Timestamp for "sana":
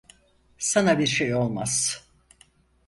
0.57-0.99